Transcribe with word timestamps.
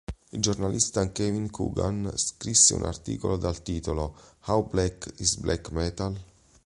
Il 0.31 0.41
giornalista 0.41 1.11
Kevin 1.11 1.51
Coogan 1.51 2.11
scrisse 2.15 2.73
un 2.73 2.85
articolo 2.85 3.37
dal 3.37 3.61
titolo 3.61 4.15
"How 4.45 4.67
Black 4.67 5.13
Is 5.17 5.35
Black 5.37 5.69
Metal? 5.69 6.19